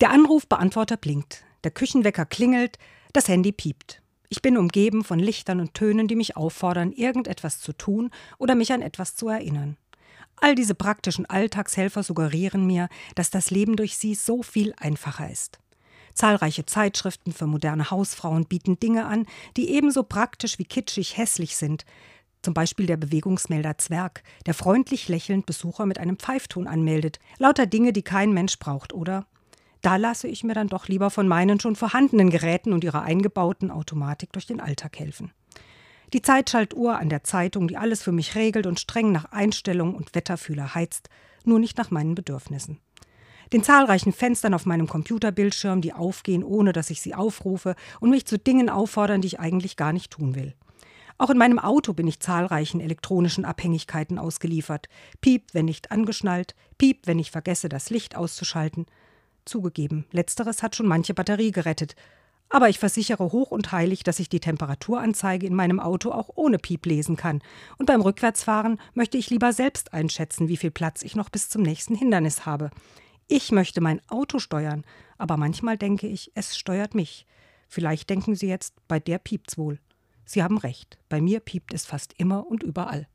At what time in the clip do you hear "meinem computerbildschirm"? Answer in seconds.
44.66-45.82